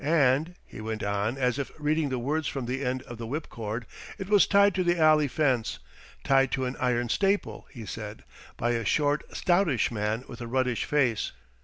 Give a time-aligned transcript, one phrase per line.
[0.03, 3.85] And," he went on, as if reading the words from the end of the whipcord,
[4.17, 5.77] "it was tied to the alley fence.
[6.23, 8.23] Tied to an iron staple," he said,
[8.57, 11.33] "by a short, stoutish man with a ruddish face."